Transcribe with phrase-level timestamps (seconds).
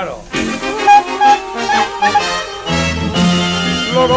[0.00, 0.22] claro.
[3.92, 4.16] Loro,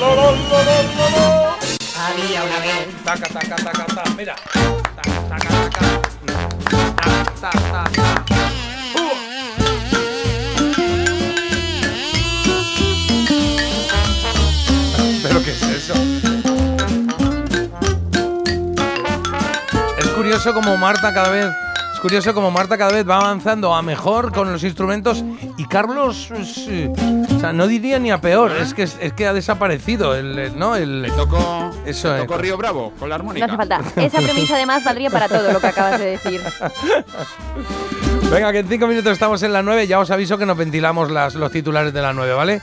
[0.00, 1.56] loro, loro, loro.
[1.96, 3.04] Había una vez.
[3.04, 4.10] Taca, taca, taca, taca.
[4.16, 4.36] Mira.
[4.94, 5.80] Taca, taca, taca.
[6.96, 8.24] Ta, ta, ta, ta.
[8.94, 9.16] Uh.
[15.22, 15.94] ¿Pero qué es eso?
[19.98, 21.65] Es curioso como Marta cada vez.
[22.06, 25.24] Es curioso como Marta cada vez va avanzando a mejor con los instrumentos
[25.56, 26.68] y Carlos, pues,
[27.34, 30.56] o sea, no diría ni a peor, es que, es que ha desaparecido el, el-
[30.56, 30.76] ¿no?
[30.76, 32.26] El, Le toco, Eso le es.
[32.28, 33.46] toco Río Bravo con la No armónica.
[33.46, 33.80] hace falta.
[33.96, 36.40] Esa premisa además valdría para todo lo que acabas de decir.
[38.32, 39.86] Venga, que en cinco minutos estamos en la 9.
[39.86, 42.60] Ya os aviso que nos ventilamos los titulares de la 9, ¿vale?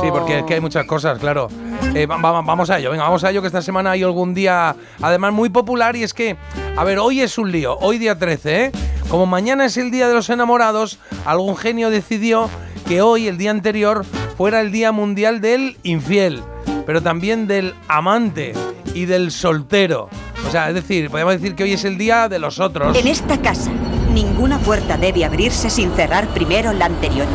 [0.00, 1.48] Sí, porque es que hay muchas cosas, claro.
[1.94, 4.34] Eh, va- va- vamos a ello, venga, vamos a ello, que esta semana hay algún
[4.34, 5.96] día, además, muy popular.
[5.96, 6.36] Y es que,
[6.76, 8.72] a ver, hoy es un lío, hoy día 13, ¿eh?
[9.08, 12.48] Como mañana es el día de los enamorados, algún genio decidió
[12.86, 14.04] que hoy, el día anterior,
[14.38, 16.42] fuera el día mundial del infiel,
[16.86, 18.52] pero también del amante
[18.94, 20.08] y del soltero.
[20.46, 22.96] O sea, es decir, podemos decir que hoy es el día de los otros.
[22.96, 23.70] En esta casa,
[24.12, 27.26] ninguna puerta debe abrirse sin cerrar primero la anterior.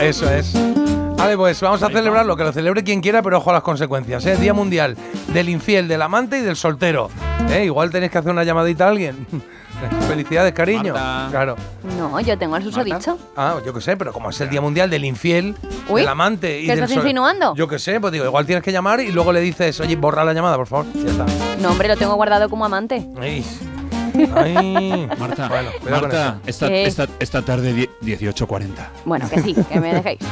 [0.00, 0.54] Eso es.
[1.16, 4.24] Vale, pues vamos a celebrarlo, que lo celebre quien quiera, pero ojo a las consecuencias.
[4.26, 4.36] ¿eh?
[4.36, 4.96] Día Mundial
[5.28, 7.08] del infiel, del amante y del soltero.
[7.50, 7.64] ¿eh?
[7.64, 9.26] Igual tenéis que hacer una llamadita a alguien.
[10.08, 10.94] Felicidades, cariño.
[10.94, 11.28] Marta.
[11.30, 11.56] Claro.
[11.98, 13.18] No, yo tengo el susodicho.
[13.36, 15.54] Ah, yo qué sé, pero como es el Día Mundial del infiel,
[15.88, 17.54] Uy, del amante y ¿qué del estás sol- insinuando?
[17.54, 20.24] Yo qué sé, pues digo, igual tienes que llamar y luego le dices, oye, borra
[20.24, 20.86] la llamada, por favor.
[20.94, 21.26] Ya está.
[21.60, 23.06] No, hombre, lo tengo guardado como amante.
[23.20, 23.44] Ay.
[24.34, 25.08] Ay.
[25.18, 28.68] Marta, Bueno, cuidado con Marta esta, esta, esta tarde die- 18.40.
[29.04, 30.20] Bueno, que sí, que me dejéis.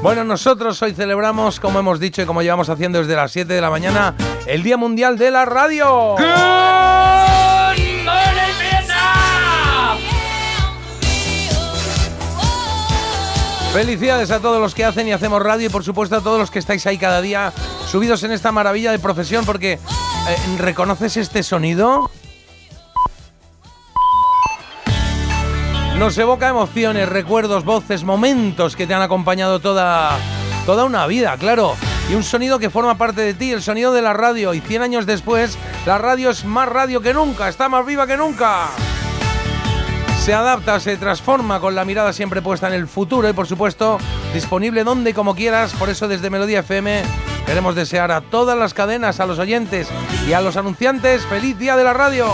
[0.00, 3.60] Bueno, nosotros hoy celebramos, como hemos dicho y como llevamos haciendo desde las 7 de
[3.60, 4.14] la mañana,
[4.46, 6.14] el Día Mundial de la Radio.
[13.78, 16.50] Felicidades a todos los que hacen y hacemos radio y por supuesto a todos los
[16.50, 17.52] que estáis ahí cada día
[17.86, 19.78] subidos en esta maravilla de profesión porque eh,
[20.58, 22.10] ¿reconoces este sonido?
[25.96, 30.18] Nos evoca emociones, recuerdos, voces, momentos que te han acompañado toda,
[30.66, 31.76] toda una vida, claro.
[32.10, 34.54] Y un sonido que forma parte de ti, el sonido de la radio.
[34.54, 38.16] Y 100 años después, la radio es más radio que nunca, está más viva que
[38.16, 38.70] nunca.
[40.28, 43.96] Se adapta, se transforma con la mirada siempre puesta en el futuro y por supuesto
[44.34, 45.72] disponible donde y como quieras.
[45.72, 47.02] Por eso desde Melodía FM
[47.46, 49.88] queremos desear a todas las cadenas, a los oyentes
[50.28, 52.30] y a los anunciantes feliz día de la radio.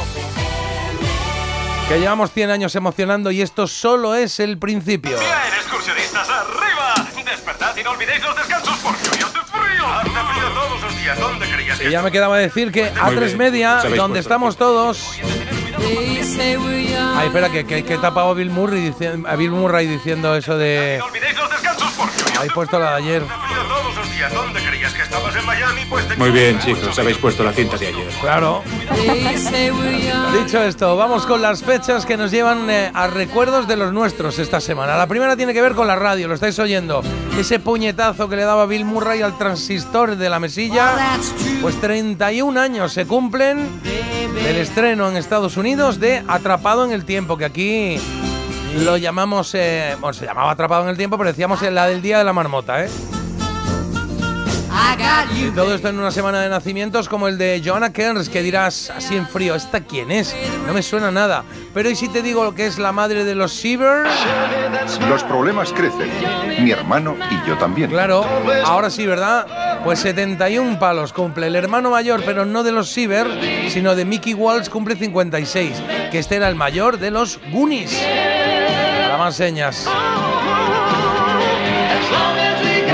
[1.89, 5.17] Que llevamos 100 años emocionando y esto solo es el principio.
[5.17, 6.95] Bien, excursionistas, arriba.
[7.25, 9.87] Despertad y no olvidéis los descansos porque hoy hace frío.
[9.87, 11.21] Hace frío todos los días.
[11.21, 14.57] ¿Dónde creías que Y ya me quedaba decir que a tres media, donde puesto estamos
[14.57, 15.21] todos.
[15.77, 18.95] Ay, espera, que, que, que he tapado a Bill Murray,
[19.27, 20.97] a Bill Murray diciendo eso de.
[20.99, 23.23] no olvidéis los descansos porque hoy Habéis puesto la de ayer.
[24.05, 24.33] Hace frío todos los días.
[24.33, 25.81] ¿Dónde creías que estabas en Miami?
[25.89, 28.09] Pues te Muy bien, chicos, habéis puesto la cinta de ayer.
[28.21, 28.63] Claro.
[30.39, 34.39] Dicho esto, vamos con las fechas que nos llevan eh, a recuerdos de los nuestros
[34.39, 34.97] esta semana.
[34.97, 37.03] La primera tiene que ver con la radio, lo estáis oyendo.
[37.39, 41.19] Ese puñetazo que le daba Bill Murray al transistor de la mesilla.
[41.61, 47.37] Pues 31 años se cumplen del estreno en Estados Unidos de Atrapado en el Tiempo,
[47.37, 47.99] que aquí
[48.83, 52.03] lo llamamos, eh, bueno, se llamaba Atrapado en el Tiempo, pero decíamos eh, la del
[52.03, 52.91] Día de la Marmota, ¿eh?
[55.37, 58.91] Y todo esto en una semana de nacimientos como el de Joanna Kerns, que dirás
[58.91, 60.35] así en frío, ¿esta quién es?
[60.67, 61.45] No me suena nada.
[61.73, 64.07] Pero ¿y si te digo lo que es la madre de los Seaver?
[65.09, 66.11] Los problemas crecen.
[66.63, 67.91] Mi hermano y yo también.
[67.91, 68.25] Claro,
[68.65, 69.81] ahora sí, ¿verdad?
[69.85, 73.27] Pues 71 palos cumple el hermano mayor, pero no de los Seaver,
[73.69, 77.93] sino de Mickey Walsh, cumple 56, que este era el mayor de los Goonies.
[79.03, 79.87] Para más señas.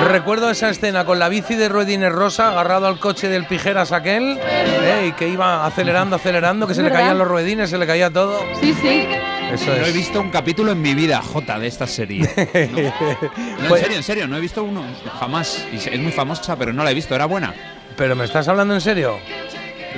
[0.09, 4.39] Recuerdo esa escena con la bici de ruedines rosa agarrado al coche del pijeras aquel
[4.43, 8.11] eh, y que iba acelerando, acelerando, que se le caían los ruedines, se le caía
[8.11, 8.41] todo.
[8.61, 9.07] Sí, sí.
[9.53, 9.95] Eso No he es.
[9.95, 12.29] visto un capítulo en mi vida, Jota, de esta serie.
[13.61, 14.83] No, Pues- en serio, en serio, no he visto uno
[15.19, 15.65] jamás.
[15.73, 17.15] Y es muy famosa, pero no la he visto.
[17.15, 17.55] ¿Era buena?
[17.97, 19.19] ¿Pero me estás hablando en serio?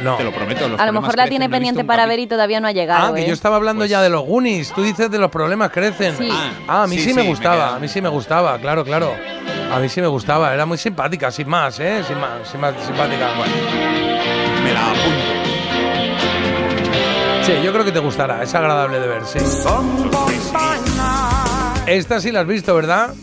[0.03, 0.17] No.
[0.17, 0.69] Te lo prometo.
[0.69, 2.73] los A lo mejor la crecen, tiene no pendiente para ver y todavía no ha
[2.73, 3.13] llegado.
[3.13, 3.27] Ah, que ¿eh?
[3.29, 4.73] yo estaba hablando Pues- ya de los Goonies.
[4.73, 6.17] Tú dices de los problemas crecen.
[6.17, 6.29] Sí.
[6.67, 8.85] Ah, a mí sí, Sí, me sí, me gustaba, a mí sí me gustaba, claro,
[8.85, 9.15] claro.
[9.73, 12.03] A mí sí me gustaba, era muy simpática, sin más, ¿eh?
[12.07, 13.31] Sin más, sin más simpática.
[13.37, 13.53] Bueno.
[14.63, 15.33] Me la apunto.
[17.43, 19.39] Sí, yo creo que te gustará, es agradable de ver, sí.
[21.87, 23.15] Esta sí la has visto, ¿verdad?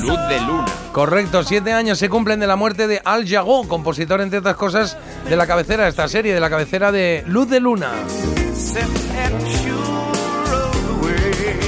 [0.00, 0.66] Luz de luna.
[0.92, 4.98] Correcto, siete años se cumplen de la muerte de Al Jago, compositor, entre otras cosas,
[5.28, 7.92] de la cabecera de esta serie, de la cabecera de Luz de Luna.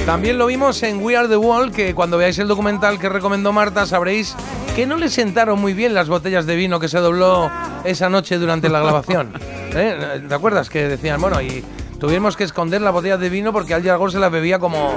[0.05, 3.53] También lo vimos en We Are the Wall, que cuando veáis el documental que recomendó
[3.53, 4.35] Marta sabréis
[4.75, 7.51] que no le sentaron muy bien las botellas de vino que se dobló
[7.83, 9.33] esa noche durante la grabación.
[9.73, 10.21] ¿Eh?
[10.27, 11.63] ¿Te acuerdas que decían, bueno, y
[11.99, 14.93] tuvimos que esconder la botella de vino porque Al Jargor se la bebía como,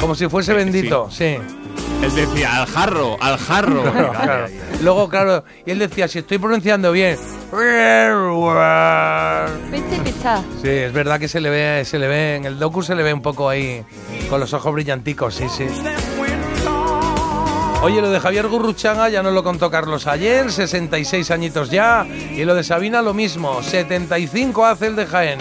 [0.00, 1.08] como si fuese bendito?
[1.10, 1.36] Sí.
[2.02, 3.82] Él decía, al jarro, al jarro.
[3.92, 4.46] Claro, claro.
[4.82, 7.18] Luego, claro, y él decía, si estoy pronunciando bien.
[10.62, 13.02] Sí, es verdad que se le ve, se le ve, en el docu se le
[13.02, 13.84] ve un poco ahí
[14.28, 15.66] con los ojos brillanticos, sí, sí.
[17.82, 22.04] Oye, lo de Javier Gurruchaga ya nos lo contó Carlos ayer, 66 añitos ya.
[22.06, 25.38] Y lo de Sabina lo mismo, 75 hace el de Jaén.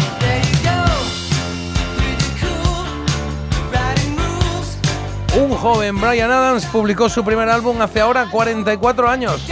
[5.37, 9.45] Un joven, Brian Adams, publicó su primer álbum hace ahora 44 años.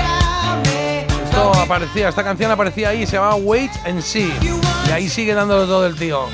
[1.25, 4.33] Esto aparecía, esta canción aparecía ahí, se llamaba Wait and See.
[4.87, 6.27] Y ahí sigue dándolo todo el tío.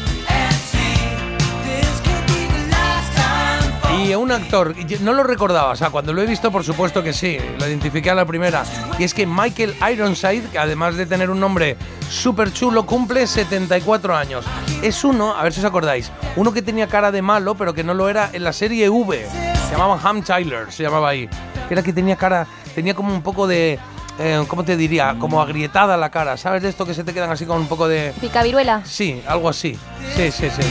[4.12, 7.14] Y un actor, no lo recordaba, o sea, cuando lo he visto, por supuesto que
[7.14, 8.66] sí, lo identifiqué a la primera.
[9.00, 11.78] Y es que Michael Ironside, que además de tener un nombre
[12.10, 14.44] súper chulo, cumple 74 años.
[14.82, 17.86] Es uno, a ver si os acordáis, uno que tenía cara de malo, pero que
[17.86, 19.26] no lo era en la serie V.
[19.70, 21.30] Se llamaba Ham Tyler, se llamaba ahí.
[21.70, 23.80] Era que tenía cara, tenía como un poco de.
[24.22, 25.16] Eh, ¿Cómo te diría?
[25.20, 27.88] Como agrietada la cara, ¿sabes de esto que se te quedan así con un poco
[27.88, 28.14] de.
[28.22, 28.82] Picaviruela.
[28.86, 29.78] Sí, algo así.
[30.16, 30.62] Sí, sí, sí.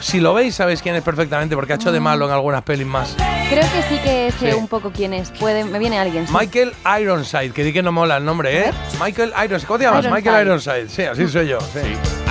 [0.00, 2.86] Si lo veis, sabéis quién es perfectamente, porque ha hecho de malo en algunas pelis
[2.86, 3.14] más.
[3.50, 4.56] Creo que sí que sé Sí.
[4.56, 5.30] un poco quién es.
[5.30, 6.26] Puede, me viene alguien.
[6.26, 6.32] sí.
[6.38, 8.72] Michael Ironside, que di que no mola el nombre, ¿eh?
[9.00, 9.66] Michael Ironside.
[9.66, 10.04] ¿Cómo te llamas?
[10.04, 10.22] Ironside.
[10.30, 10.88] Michael Ironside.
[10.88, 11.58] Sí, así soy yo.
[11.60, 11.80] sí.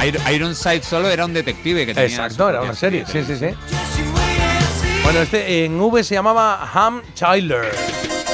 [0.06, 2.08] Ir- Ironside solo era un detective que tenía.
[2.10, 3.06] Exacto, su era propia una serie.
[3.08, 3.48] Sí, sí, sí.
[5.04, 7.72] Bueno, este en V se llamaba Ham Tyler.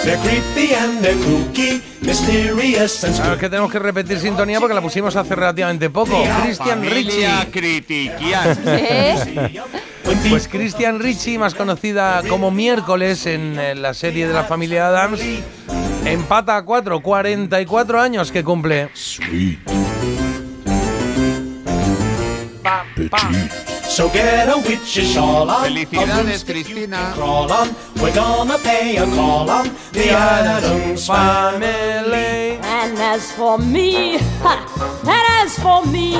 [0.04, 4.74] They're creepy and they're kooky, mysterious and Claro, es que tenemos que repetir sintonía porque
[4.74, 6.22] la pusimos hace relativamente poco.
[6.44, 7.24] Christian Ricci.
[10.30, 15.22] Pues Christian Ricci, más conocida como Miércoles en, la serie de la familia Adams,
[16.06, 18.90] empata a 4, 44 años que cumple.
[22.62, 23.30] Pa, pa.
[23.94, 25.66] So get a witch's shawl on.
[25.70, 27.14] Felicidades, Cristina.
[27.14, 27.76] Crawl on.
[28.02, 31.62] We're gonna pay a call on the Adams family.
[31.62, 32.58] Family.
[32.64, 34.66] And as for me, ha,
[35.04, 36.16] and as for me,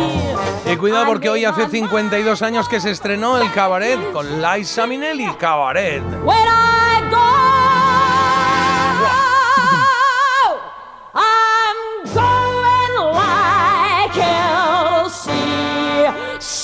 [0.72, 5.26] Y cuidado porque hoy hace 52 años que se estrenó el cabaret con Liza Minnelli.
[5.40, 6.04] Cabaret.
[6.24, 6.93] when I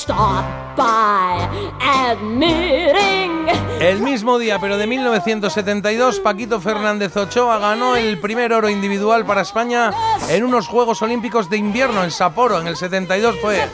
[0.09, 1.37] start by
[1.79, 3.47] admitting.
[3.79, 9.41] El mismo día, pero de 1972, Paquito Fernández Ochoa ganó el primer oro individual para
[9.41, 9.91] España
[10.29, 13.69] en unos Juegos Olímpicos de Invierno en Sapporo, en el 72 fue.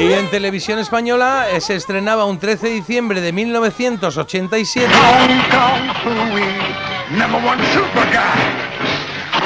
[0.00, 4.92] Y en televisión española eh, se estrenaba un 13 de diciembre de 1987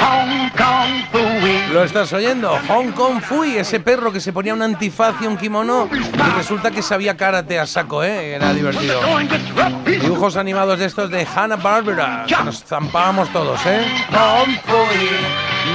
[0.01, 0.71] Hong Kong.
[0.81, 1.73] Hong Phooey.
[1.73, 2.57] ¿Lo estás oyendo?
[2.67, 6.71] Hong Kong Fui, ese perro que se ponía un antifaz y un kimono y resulta
[6.71, 8.33] que sabía karate a saco, ¿eh?
[8.35, 8.99] Era divertido.
[9.85, 13.85] Dibujos animados de estos de Hanna-Barbera, que nos zampábamos todos, ¿eh?
[14.09, 15.09] Kong Fui.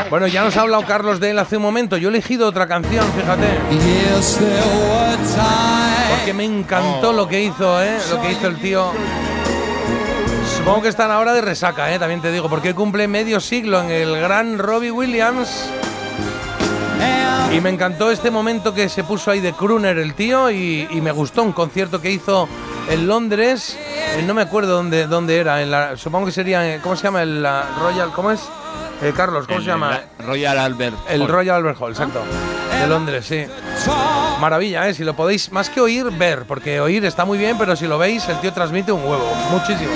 [0.03, 0.09] eye.
[0.09, 1.97] Bueno, ya nos ha hablado Carlos de él hace un momento.
[1.97, 3.47] Yo he elegido otra canción, fíjate.
[6.19, 7.97] Porque me encantó lo que hizo, ¿eh?
[8.11, 8.91] Lo que hizo el tío.
[10.57, 11.99] Supongo que están ahora de resaca, ¿eh?
[11.99, 15.69] También te digo, porque cumple medio siglo en el gran Robbie Williams.
[17.51, 21.01] Y me encantó este momento que se puso ahí de crooner el tío y, y
[21.01, 22.47] me gustó un concierto que hizo
[22.89, 23.75] en Londres.
[24.17, 25.61] eh, no me acuerdo dónde, dónde era.
[25.61, 27.23] en la- supongo que sería, eh, ¿cómo se llama?
[27.23, 28.41] El la Royal, ¿cómo es?
[29.01, 29.91] Eh, Carlos, ¿cómo El- se llama?
[30.19, 30.95] la- Royal Albert.
[31.09, 31.27] El Hall.
[31.29, 32.21] Royal Albert Hall, exacto.
[32.79, 33.45] De Londres, sí.
[34.39, 34.93] Maravilla, ¿eh?
[34.93, 36.45] Si lo podéis, más que oír, ver.
[36.47, 39.33] Porque oír está muy bien, pero si lo veis, el tío transmite un huevo.
[39.51, 39.91] Muchísimo.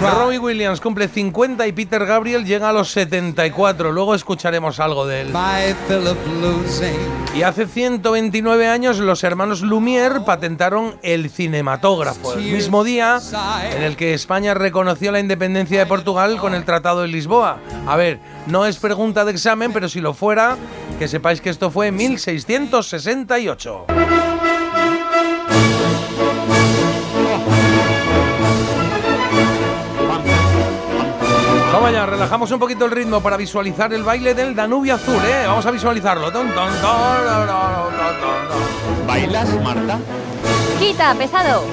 [0.00, 3.92] Robbie Williams cumple 50 y Peter Gabriel llega a los 74.
[3.92, 5.32] Luego escucharemos algo de él.
[7.34, 13.20] Y hace 129 años los hermanos Lumière patentaron el cinematógrafo, el mismo día
[13.72, 17.58] en el que España reconoció la independencia de Portugal con el Tratado de Lisboa.
[17.86, 20.56] A ver, no es pregunta de examen, pero si lo fuera,
[20.98, 23.86] que sepáis que esto fue en 1668.
[31.76, 35.44] Vamos allá, relajamos un poquito el ritmo para visualizar el baile del Danubio Azul, ¿eh?
[35.46, 36.32] Vamos a visualizarlo.
[36.32, 36.96] Ton, ton, ton.
[39.06, 39.98] ¿Bailas, Marta?
[40.78, 41.64] Quita, pesado.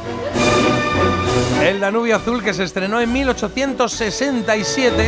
[1.62, 5.04] El Danubio Azul que se estrenó en 1867.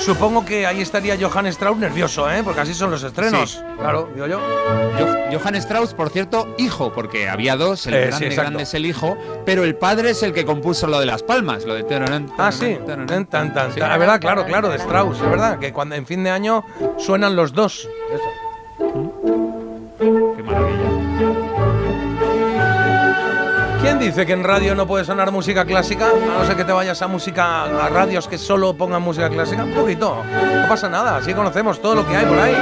[0.00, 2.42] Supongo que ahí estaría Johann Strauss nervioso, ¿eh?
[2.42, 3.50] Porque así son los estrenos.
[3.52, 3.58] Sí.
[3.78, 4.40] Claro, digo yo.
[4.98, 9.16] Jo- Johann Strauss, por cierto, hijo, porque había dos, el Eh, grande, es el hijo,
[9.46, 12.50] pero el padre es el que compuso lo de las palmas, lo de tararán, Ah,
[12.50, 12.78] sí.
[12.84, 13.52] tararán, Tan, Sí.
[13.54, 13.92] tan.
[13.92, 15.18] Es verdad, claro, claro, de Strauss.
[15.18, 16.64] Es verdad que cuando en fin de año
[16.98, 17.88] suenan los dos.
[20.36, 20.81] Qué maravilla.
[23.82, 26.06] ¿Quién dice que en radio no puede sonar música clásica?
[26.06, 29.64] A no ser que te vayas a música, a radios que solo pongan música clásica.
[29.64, 30.22] Un poquito.
[30.24, 32.54] No pasa nada, así conocemos todo lo que hay por ahí.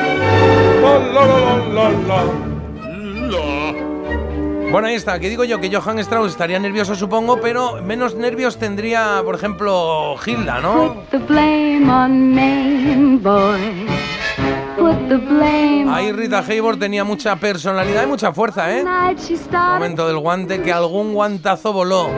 [4.72, 5.18] Bueno, ahí está.
[5.20, 10.16] Que digo yo que Johann Strauss estaría nervioso, supongo, pero menos nervios tendría, por ejemplo,
[10.24, 10.94] Hilda, ¿no?
[10.94, 14.09] Put the blame on me, boy.
[14.80, 18.82] Put the blame Ahí Rita Hayworth tenía mucha personalidad y mucha fuerza, ¿eh?
[19.52, 22.08] Momento del guante, que algún guantazo voló.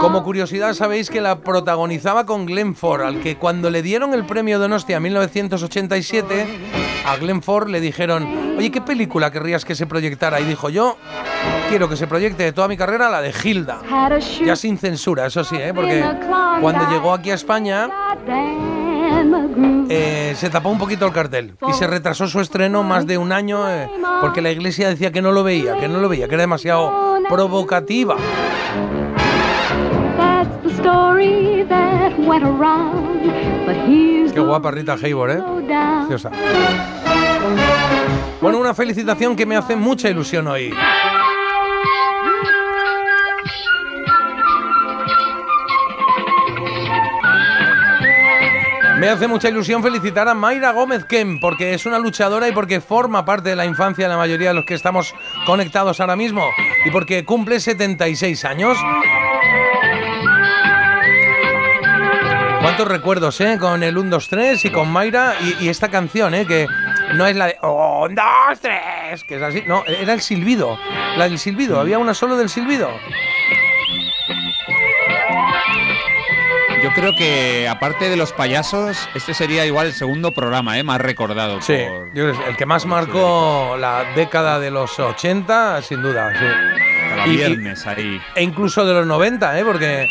[0.00, 4.24] Como curiosidad, sabéis que la protagonizaba con Glenn Ford, al que cuando le dieron el
[4.24, 6.46] premio Donostia en 1987,
[7.06, 10.40] a Glenn Ford le dijeron, oye, ¿qué película querrías que se proyectara?
[10.40, 10.96] Y dijo, yo
[11.68, 13.80] quiero que se proyecte de toda mi carrera la de Hilda.
[14.44, 15.72] Ya sin censura, eso sí, ¿eh?
[15.74, 16.04] porque
[16.60, 17.88] cuando llegó aquí a España.
[19.88, 23.32] Eh, se tapó un poquito el cartel y se retrasó su estreno más de un
[23.32, 23.88] año eh,
[24.20, 27.18] porque la iglesia decía que no lo veía, que no lo veía, que era demasiado
[27.28, 28.16] provocativa.
[34.32, 35.42] Qué guapa Rita Hayworth, ¿eh?
[36.08, 36.30] Preciosa.
[38.40, 40.72] Bueno, una felicitación que me hace mucha ilusión hoy.
[48.98, 52.80] Me hace mucha ilusión felicitar a Mayra Gómez Kem porque es una luchadora y porque
[52.80, 56.48] forma parte de la infancia de la mayoría de los que estamos conectados ahora mismo
[56.84, 58.78] y porque cumple 76 años.
[62.62, 63.58] ¿Cuántos recuerdos, eh?
[63.60, 66.46] Con el 1, 2, 3 y con Mayra y, esta canción, eh?
[66.46, 66.66] Que
[67.14, 69.62] no es la de 1, 2, 3, que es así.
[69.66, 70.78] No, era el silbido.
[71.18, 71.78] La del silbido.
[71.78, 72.90] Había una solo del silbido.
[76.86, 80.84] Yo creo que aparte de los payasos, este sería igual el segundo programa, ¿eh?
[80.84, 81.60] más recordado.
[81.60, 85.82] Sí, por- yo creo que es el que más marcó la década de los 80,
[85.82, 86.44] sin duda, sí.
[87.10, 88.20] cada y- viernes ahí.
[88.36, 89.64] E incluso de los 90, ¿eh?
[89.64, 90.06] Porque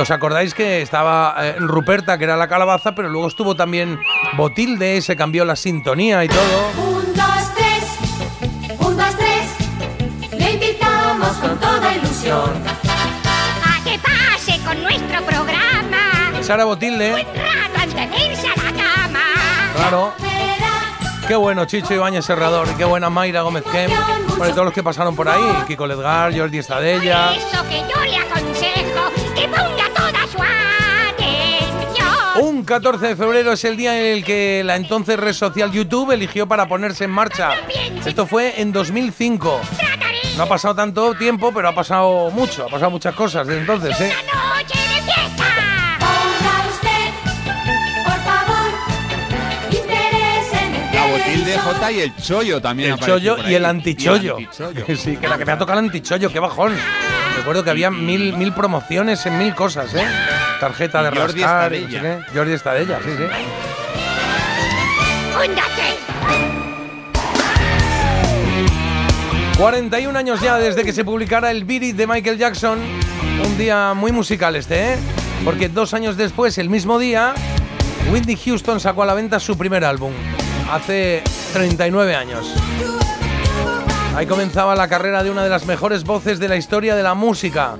[0.00, 4.00] os acordáis que estaba eh, Ruperta, que era la calabaza, pero luego estuvo también
[4.38, 6.70] Botilde, se cambió la sintonía y todo.
[6.88, 12.50] Un, dos, tres, un, dos, tres, le invitamos con toda ilusión.
[16.44, 19.20] Sara Botilde, Rato antes de irse a la cama.
[19.74, 20.12] claro.
[21.26, 23.90] Qué bueno Chicho Ibáñez Serrador, y qué buena Mayra Gómez Kem.
[24.36, 27.28] Bueno, todos los que pasaron por ahí, Kiko Ledgar, Jordi Estadella.
[27.28, 30.38] Por eso que yo le aconsejo que ponga toda su
[31.14, 32.46] atención.
[32.46, 36.10] Un 14 de febrero es el día en el que la entonces red social YouTube
[36.10, 37.52] eligió para ponerse en marcha.
[38.04, 39.60] Esto fue en 2005.
[40.36, 43.98] No ha pasado tanto tiempo, pero ha pasado mucho, ha pasado muchas cosas desde entonces,
[44.02, 44.12] ¿eh?
[51.56, 51.74] La botil de televisor.
[51.74, 52.92] J y el chollo también.
[52.92, 54.36] El chollo y el antichollo.
[54.96, 56.74] Sí, que la que me ha tocado el antichollo, qué bajón.
[57.36, 60.06] Recuerdo que había mil, mil promociones en mil cosas, ¿eh?
[60.60, 62.26] Tarjeta de Jordi rascar, y no sé Estadella.
[62.32, 62.38] qué.
[62.38, 63.22] Jordi Estadella, sí, sí.
[65.48, 65.94] Un, dos, tres.
[69.58, 72.78] 41 años ya desde que se publicara el Beat It de Michael Jackson.
[73.44, 74.96] Un día muy musical este, ¿eh?
[75.44, 77.34] Porque dos años después, el mismo día,
[78.12, 80.12] Whitney Houston sacó a la venta su primer álbum.
[80.74, 82.52] Hace 39 años.
[84.16, 87.14] Ahí comenzaba la carrera de una de las mejores voces de la historia de la
[87.14, 87.76] música.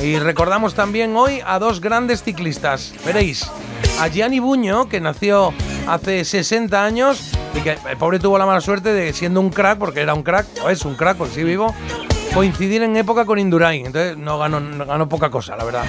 [0.00, 2.94] Y recordamos también hoy a dos grandes ciclistas.
[3.04, 3.50] Veréis,
[3.98, 5.52] a Gianni Buño, que nació
[5.88, 9.78] hace 60 años y que el pobre tuvo la mala suerte de, siendo un crack,
[9.78, 11.74] porque era un crack, o es un crack, por sí vivo,
[12.32, 13.86] coincidir en época con Indurain.
[13.86, 15.84] Entonces no ganó, no ganó poca cosa, la verdad.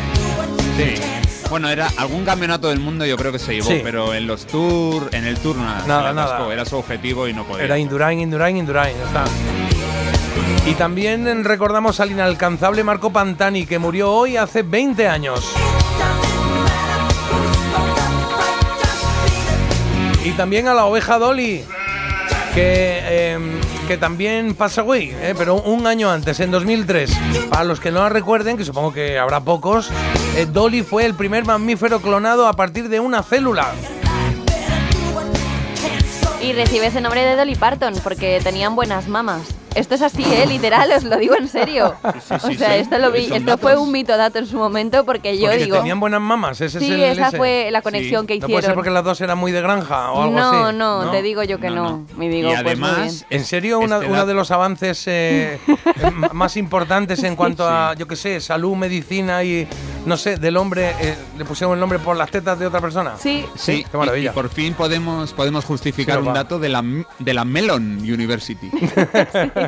[0.76, 1.26] Sí.
[1.50, 3.80] Bueno, era algún campeonato del mundo yo creo que se llevó, Sí.
[3.82, 5.84] pero en los tours, en el tour nada.
[5.88, 6.54] Nada, nada.
[6.54, 7.63] Era su objetivo y no podía.
[7.66, 9.24] Era Indurain, Indurain, Indurain, ya está.
[10.70, 15.54] Y también recordamos al inalcanzable Marco Pantani, que murió hoy hace 20 años.
[20.25, 21.63] Y también a la oveja Dolly,
[22.54, 23.39] que, eh,
[23.88, 27.18] que también pasa away, eh, pero un año antes, en 2003.
[27.50, 29.89] Para los que no la recuerden, que supongo que habrá pocos,
[30.38, 33.74] eh, Dolly fue el primer mamífero clonado a partir de una célula.
[36.39, 39.57] Y recibe ese nombre de Dolly Parton porque tenían buenas mamas.
[39.77, 40.46] Esto es así, ¿eh?
[40.48, 41.93] Literal, os lo digo en serio.
[42.27, 42.79] sí, o sí, sea, sí.
[42.79, 45.77] esto lo vi, esto fue un mito dato en su momento porque yo Porque digo.
[45.77, 47.38] tenían buenas mamas, ese es Sí, el esa ese.
[47.38, 48.75] fue la conexión que No puede ser hicieron.
[48.75, 50.75] porque las dos eran muy de granja o algo no, así.
[50.77, 52.05] no, te digo yo que no.
[52.17, 52.84] Me digo, Y pues muy bien.
[52.96, 55.60] además, ¿En serio una- Este uno dato- de los avances eh,
[56.34, 59.67] más importantes en cuanto a, yo qué sé, salud, medicina y,
[60.05, 63.13] no sé, del hombre, eh, le pusieron el nombre por las tetas de otra persona?
[63.19, 64.29] Sí, Sí, qué maravilla.
[64.29, 66.84] Y, y por fin podemos, podemos justificar Sí, un dato de la,
[67.19, 68.69] de la Mellon University.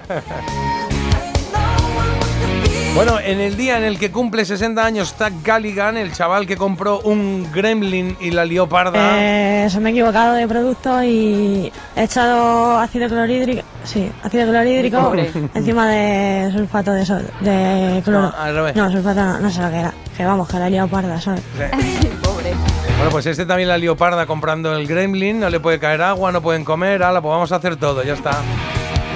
[2.95, 6.57] Bueno, en el día en el que cumple 60 años Tack Galligan, el chaval que
[6.57, 9.15] compró un gremlin y la lió parda.
[9.15, 14.99] Eh, se me he equivocado de producto y he echado ácido clorhídrico, sí, ácido clorhídrico
[14.99, 15.31] Pobre.
[15.53, 18.23] encima de sulfato de, sol, de cloro.
[18.23, 18.75] No, al revés.
[18.75, 19.93] No, sulfato no, no sé lo que era.
[20.17, 21.41] Que vamos, que la he liado parda, ¿sabes?
[22.23, 22.53] pobre.
[22.97, 26.33] Bueno, pues este también la lió parda comprando el gremlin, no le puede caer agua,
[26.33, 28.41] no pueden comer, ala, pues vamos a hacer todo, ya está.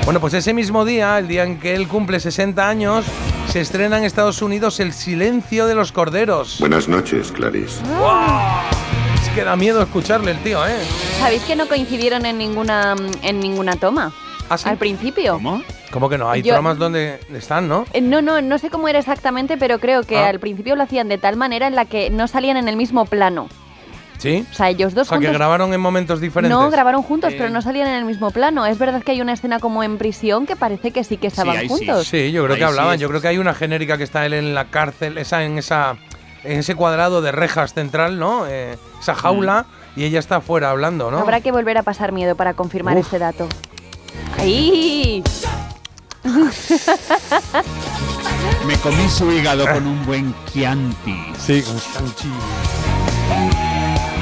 [0.05, 3.05] Bueno, pues ese mismo día, el día en que él cumple 60 años,
[3.47, 6.57] se estrena en Estados Unidos El silencio de los corderos.
[6.59, 7.81] Buenas noches, Clarice.
[9.23, 10.75] Es que da miedo escucharle el tío, ¿eh?
[11.19, 14.11] ¿Sabéis que no coincidieron en ninguna en ninguna toma?
[14.49, 14.67] ¿Ah, sí?
[14.67, 15.33] Al principio.
[15.35, 15.63] ¿Cómo?
[15.91, 16.29] ¿Cómo que no?
[16.29, 17.85] Hay Yo- tramas donde están, ¿no?
[17.93, 20.27] Eh, No, no, no sé cómo era exactamente, pero creo que Ah.
[20.27, 23.05] al principio lo hacían de tal manera en la que no salían en el mismo
[23.05, 23.47] plano.
[24.23, 24.45] ¿Sí?
[24.49, 25.37] O sea, ellos O dos sea, que juntos.
[25.37, 26.57] grabaron en momentos diferentes.
[26.57, 28.65] No, grabaron juntos, Eh, pero no salían en el mismo plano.
[28.65, 31.59] Es verdad que hay una escena como en prisión que parece que sí que estaban
[31.59, 31.67] sí.
[31.67, 32.07] juntos.
[32.07, 32.95] Sí, yo creo Ahí que sí, hablaban.
[32.95, 35.57] es- Yo creo que hay una genérica que está él en la cárcel, esa en
[35.57, 35.97] esa
[36.45, 38.45] en ese cuadrado de rejas central, ¿no?
[38.47, 39.65] Eh, esa jaula
[39.95, 41.19] y ella está afuera hablando, ¿no?
[41.19, 43.05] Habrá que volver a pasar miedo para confirmar Uf.
[43.05, 43.47] este dato.
[44.37, 45.21] ¡Ahí!
[48.65, 51.15] Me comí su hígado con un buen Chianti.
[51.37, 52.29] Sí, con Shang-Chi.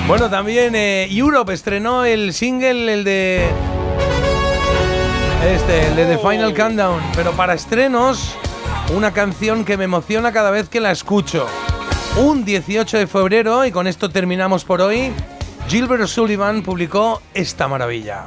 [0.08, 3.48] Bueno, también eh, Europe estrenó el single, el de.
[5.46, 7.02] Este, el de The Final Countdown.
[7.16, 8.36] Pero para estrenos,
[8.96, 11.48] una canción que me emociona cada vez que la escucho.
[12.18, 15.14] Un 18 de febrero, y con esto terminamos por hoy,
[15.70, 18.26] Gilbert Sullivan publicó esta maravilla.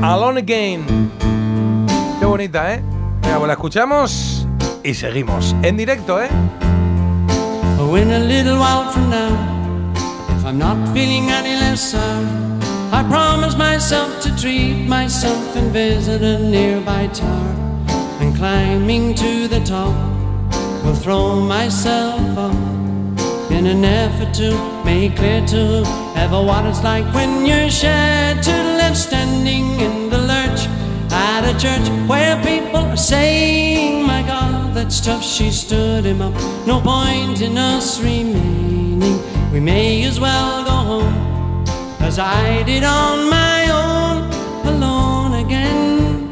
[0.00, 1.10] Alone Again.
[2.20, 2.82] Qué bonita, ¿eh?
[3.22, 4.43] Venga, pues la escuchamos
[4.84, 5.56] y seguimos.
[5.62, 6.28] En directo, ¿eh?
[7.96, 9.94] In a little while from now,
[10.36, 12.26] if I'm not feeling any less sour,
[12.92, 17.54] I promise myself to treat myself and visit a nearby tower.
[18.20, 19.94] And climbing to the top,
[20.84, 24.50] will throw myself off in an effort to
[24.84, 30.66] make clear to whoever what it's like when you're shattered, left standing in the lurch
[31.12, 34.43] at a church where people are saying, My God,
[34.74, 35.22] that's tough.
[35.22, 36.34] She stood him up.
[36.66, 39.20] No point in us remaining.
[39.52, 41.64] We may as well go home
[42.00, 44.16] as I did on my own,
[44.66, 46.28] alone again,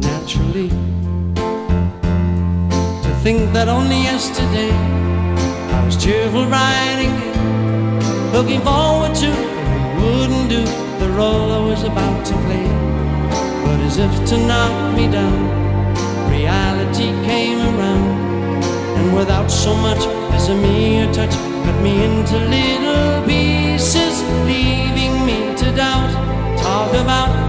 [0.00, 0.70] naturally.
[3.04, 4.72] To think that only yesterday
[5.76, 9.30] I was cheerful, and looking forward to
[10.00, 10.64] wouldn't do
[10.98, 12.68] the role I was about to play.
[13.64, 15.38] But as if to knock me down,
[16.30, 16.75] reality
[17.26, 18.62] came around,
[18.98, 20.02] and without so much
[20.36, 21.34] as a mere touch,
[21.64, 26.12] cut me into little pieces, leaving me to doubt.
[26.62, 27.45] Talk about.